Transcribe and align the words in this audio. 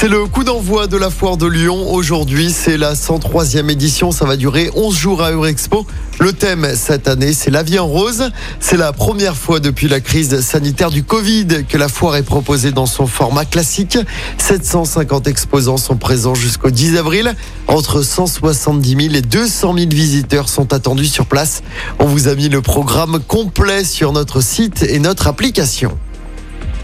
C'est 0.00 0.08
le 0.08 0.24
coup 0.24 0.44
d'envoi 0.44 0.86
de 0.86 0.96
la 0.96 1.10
foire 1.10 1.36
de 1.36 1.46
Lyon. 1.46 1.92
Aujourd'hui, 1.92 2.50
c'est 2.50 2.78
la 2.78 2.94
103e 2.94 3.68
édition. 3.68 4.12
Ça 4.12 4.24
va 4.24 4.38
durer 4.38 4.70
11 4.74 4.96
jours 4.96 5.22
à 5.22 5.30
Eurexpo. 5.30 5.86
Le 6.20 6.32
thème 6.32 6.66
cette 6.74 7.06
année, 7.06 7.34
c'est 7.34 7.50
la 7.50 7.62
vie 7.62 7.78
en 7.78 7.86
rose. 7.86 8.30
C'est 8.60 8.78
la 8.78 8.94
première 8.94 9.36
fois 9.36 9.60
depuis 9.60 9.88
la 9.88 10.00
crise 10.00 10.40
sanitaire 10.40 10.90
du 10.90 11.04
Covid 11.04 11.66
que 11.68 11.76
la 11.76 11.88
foire 11.88 12.16
est 12.16 12.22
proposée 12.22 12.72
dans 12.72 12.86
son 12.86 13.06
format 13.06 13.44
classique. 13.44 13.98
750 14.38 15.26
exposants 15.26 15.76
sont 15.76 15.96
présents 15.96 16.34
jusqu'au 16.34 16.70
10 16.70 16.96
avril. 16.96 17.34
Entre 17.68 18.00
170 18.00 19.02
000 19.08 19.14
et 19.16 19.20
200 19.20 19.74
000 19.76 19.90
visiteurs 19.90 20.48
sont 20.48 20.72
attendus 20.72 21.08
sur 21.08 21.26
place. 21.26 21.62
On 21.98 22.06
vous 22.06 22.26
a 22.26 22.34
mis 22.34 22.48
le 22.48 22.62
programme 22.62 23.20
complet 23.28 23.84
sur 23.84 24.12
notre 24.12 24.40
site 24.40 24.82
et 24.82 24.98
notre 24.98 25.26
application. 25.26 25.98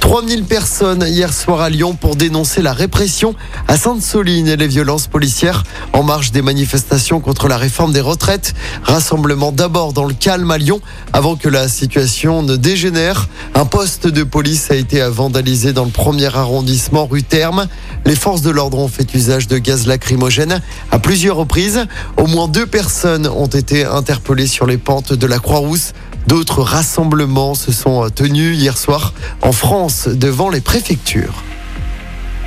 3000 0.06 0.45
personnes 0.45 1.05
hier 1.09 1.34
soir 1.34 1.60
à 1.60 1.69
Lyon 1.69 1.98
pour 2.01 2.14
dénoncer 2.14 2.62
la 2.62 2.73
répression 2.73 3.34
à 3.66 3.77
Sainte-Soline 3.77 4.47
et 4.47 4.56
les 4.56 4.69
violences 4.69 5.09
policières 5.09 5.64
en 5.92 6.05
marge 6.05 6.30
des 6.30 6.42
manifestations 6.42 7.19
contre 7.19 7.48
la 7.48 7.56
réforme 7.56 7.92
des 7.92 8.01
retraites. 8.01 8.55
Rassemblement 8.84 9.50
d'abord 9.50 9.92
dans 9.92 10.05
le 10.05 10.14
calme 10.14 10.48
à 10.52 10.59
Lyon 10.59 10.80
avant 11.12 11.34
que 11.34 11.48
la 11.48 11.66
situation 11.66 12.45
ne 12.45 12.55
dégénère. 12.55 13.28
Un 13.56 13.64
poste 13.64 14.06
de 14.06 14.23
police 14.23 14.70
a 14.70 14.77
été 14.77 15.02
vandalisé 15.09 15.73
dans 15.73 15.84
le 15.84 15.91
premier 15.91 16.33
arrondissement 16.33 17.06
rue 17.06 17.25
Terme. 17.25 17.66
Les 18.05 18.14
forces 18.14 18.42
de 18.42 18.50
l'ordre 18.50 18.78
ont 18.78 18.86
fait 18.86 19.12
usage 19.12 19.48
de 19.48 19.59
gaz 19.59 19.88
lacrymogène 19.88 20.62
à 20.92 21.00
plusieurs 21.00 21.34
reprises. 21.34 21.84
Au 22.16 22.28
moins 22.28 22.47
deux 22.47 22.66
personnes 22.66 23.27
ont 23.27 23.48
été 23.48 23.84
interpellées 23.84 24.47
sur 24.47 24.66
les 24.66 24.78
pentes 24.78 25.12
de 25.12 25.27
la 25.27 25.41
Croix-Rousse. 25.41 25.95
D'autres 26.27 26.62
rassemblements 26.62 27.55
se 27.55 27.73
sont 27.73 28.09
tenus 28.11 28.59
hier 28.59 28.77
soir 28.77 29.12
en 29.43 29.53
France 29.53 30.09
devant 30.09 30.51
les 30.51 30.61
préfectures. 30.61 31.45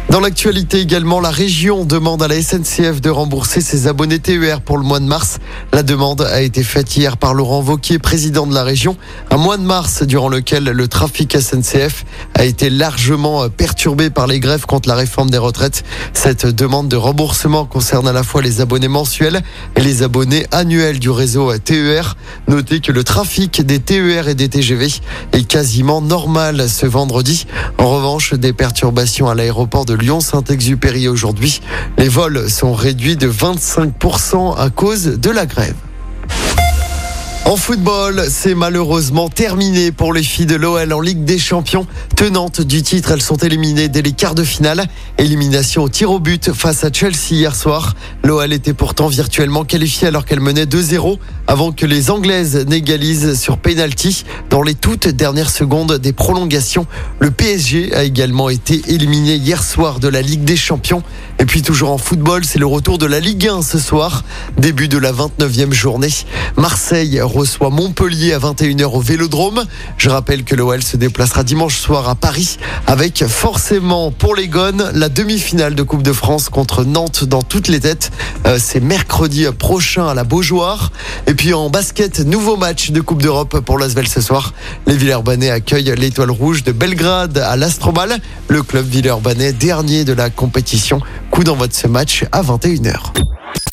Dans 0.10 0.22
l'actualité 0.22 0.80
également, 0.80 1.20
la 1.20 1.30
région 1.30 1.86
demande 1.86 2.24
à 2.24 2.28
la 2.28 2.42
SNCF 2.42 3.00
de 3.00 3.12
rembourser 3.12 3.62
ses 3.62 3.86
abonnés 3.86 4.18
TER 4.18 4.60
pour 4.60 4.80
le 4.80 4.84
mois 4.84 5.00
de 5.00 5.06
mars. 5.06 5.38
La 5.72 5.84
demande 5.84 6.22
a 6.22 6.42
été 6.42 6.64
faite 6.64 6.98
hier 6.98 7.16
par 7.16 7.36
Laurent 7.36 7.62
Vauquier, 7.62 8.00
président 8.00 8.48
de 8.48 8.56
la 8.56 8.64
région. 8.64 8.98
Un 9.30 9.38
mois 9.38 9.58
de 9.58 9.62
mars 9.62 10.02
durant 10.02 10.28
lequel 10.28 10.64
le 10.64 10.88
trafic 10.88 11.40
SNCF 11.40 12.06
a 12.34 12.44
été 12.44 12.72
largement 12.72 13.50
perturbé 13.50 14.10
par 14.10 14.26
les 14.26 14.40
grèves 14.40 14.66
contre 14.66 14.90
la 14.90 14.96
réforme 14.96 15.30
des 15.30 15.38
retraites. 15.38 15.84
Cette 16.14 16.48
demande 16.48 16.88
de 16.88 16.96
remboursement 16.96 17.66
concerne 17.66 18.08
à 18.08 18.12
la 18.12 18.24
fois 18.24 18.42
les 18.42 18.62
abonnés 18.62 18.88
mensuels 18.88 19.42
et 19.76 19.82
les 19.82 20.02
abonnés 20.02 20.48
annuels 20.50 20.98
du 20.98 21.12
réseau 21.12 21.56
TER. 21.60 22.18
Notez 22.48 22.80
que 22.80 22.92
le 22.92 23.04
trafic 23.04 23.64
des 23.64 23.78
TER 23.78 24.28
et 24.28 24.34
des 24.34 24.50
TGV 24.50 24.88
est 25.34 25.48
quasiment 25.48 26.02
normal 26.02 26.68
ce 26.68 26.88
vendredi. 26.88 27.46
En 27.78 27.92
revanche, 27.92 28.34
des 28.34 28.54
perturbations 28.54 29.30
à 29.30 29.36
l'aéroport 29.36 29.86
de 29.86 29.99
Lyon-Saint-Exupéry 30.00 31.08
aujourd'hui. 31.08 31.62
Les 31.98 32.08
vols 32.08 32.50
sont 32.50 32.74
réduits 32.74 33.18
de 33.18 33.30
25% 33.30 34.58
à 34.58 34.70
cause 34.70 35.06
de 35.06 35.30
la 35.30 35.46
grève. 35.46 35.76
En 37.50 37.56
football, 37.56 38.28
c'est 38.30 38.54
malheureusement 38.54 39.28
terminé 39.28 39.92
pour 39.92 40.14
les 40.14 40.22
filles 40.22 40.46
de 40.46 40.56
l'OL 40.56 40.94
en 40.94 41.02
Ligue 41.02 41.24
des 41.24 41.40
Champions. 41.40 41.88
Tenantes 42.16 42.62
du 42.62 42.84
titre, 42.84 43.10
elles 43.10 43.24
sont 43.24 43.38
éliminées 43.38 43.88
dès 43.88 44.04
les 44.04 44.12
quarts 44.12 44.36
de 44.36 44.44
finale. 44.44 44.86
Élimination 45.18 45.82
au 45.82 45.90
tir 45.90 46.12
au 46.12 46.20
but 46.20 46.54
face 46.54 46.84
à 46.84 46.94
Chelsea 46.94 47.32
hier 47.32 47.56
soir. 47.56 47.96
L'OL 48.24 48.54
était 48.54 48.76
pourtant 48.76 49.08
virtuellement 49.08 49.64
qualifiée 49.64 50.08
alors 50.08 50.26
qu'elle 50.26 50.42
menait 50.42 50.66
2-0 50.66 51.18
avant 51.48 51.72
que 51.72 51.88
les 51.88 52.12
Anglaises 52.12 52.68
n'égalisent 52.68 53.34
sur 53.34 53.58
penalty 53.58 54.26
dans 54.52 54.62
les 54.62 54.76
toutes 54.76 55.08
dernières 55.08 55.50
secondes 55.50 55.98
des 55.98 56.14
prolongations. 56.14 56.86
Le 57.20 57.32
PSG 57.32 57.96
a 57.96 58.04
également 58.04 58.50
été 58.50 58.80
éliminé 58.90 59.34
hier 59.34 59.64
soir 59.64 60.00
de 60.00 60.08
la 60.08 60.22
Ligue 60.22 60.44
des 60.44 60.56
Champions. 60.56 61.02
Et 61.40 61.46
puis 61.46 61.64
toujours 61.64 61.90
en 61.90 61.98
football, 61.98 62.46
c'est 62.46 62.60
le 62.60 62.68
retour 62.68 63.00
de 63.00 63.08
la 63.08 63.20
Ligue 63.20 63.48
1 63.48 63.64
ce 63.64 63.80
soir, 63.80 64.24
début 64.60 64.88
de 64.88 65.00
la 65.00 65.12
29e 65.12 65.72
journée. 65.72 66.14
Marseille 66.56 67.20
reçoit 67.40 67.70
Montpellier 67.70 68.34
à 68.34 68.40
21h 68.40 68.84
au 68.84 69.00
Vélodrome. 69.00 69.64
Je 69.98 70.10
rappelle 70.10 70.44
que 70.44 70.56
l'OL 70.56 70.84
se 70.84 70.98
déplacera 70.98 71.46
dimanche 71.46 71.78
soir 71.78 72.10
à 72.10 72.16
Paris 72.16 72.58
avec 72.86 73.24
forcément 73.26 74.12
pour 74.12 74.36
les 74.36 74.50
Gones 74.50 74.92
la 74.94 75.08
demi-finale 75.08 75.74
de 75.74 75.82
Coupe 75.82 76.04
de 76.04 76.12
France 76.12 76.50
contre 76.50 76.84
Nantes 76.84 77.24
dans 77.24 77.42
toutes 77.42 77.70
les 77.70 77.80
têtes. 77.80 78.12
Euh, 78.46 78.58
c'est 78.60 78.82
mercredi 78.82 79.46
prochain 79.58 80.06
à 80.06 80.14
la 80.14 80.26
Beaujoire. 80.26 80.92
Et 81.28 81.34
puis 81.34 81.54
en 81.54 81.70
basket, 81.70 82.20
nouveau 82.20 82.58
match 82.58 82.92
de 82.92 83.00
Coupe 83.00 83.22
d'Europe 83.22 83.62
pour 83.62 83.80
l'Asvel 83.80 84.10
ce 84.10 84.20
soir. 84.20 84.54
Les 84.86 84.98
Villeurbanais 84.98 85.50
accueillent 85.50 85.94
l'Étoile 85.96 86.32
Rouge 86.32 86.66
de 86.66 86.74
Belgrade 86.74 87.38
à 87.38 87.56
l'Astrobal. 87.56 88.18
Le 88.50 88.64
club 88.64 88.86
Villeurbanais 88.86 89.54
dernier 89.54 90.04
de 90.04 90.12
la 90.12 90.30
compétition. 90.30 91.00
Coup 91.32 91.46
d'envoi 91.46 91.68
de 91.68 91.74
ce 91.74 91.88
match 91.88 92.26
à 92.34 92.42
21h. 92.42 93.39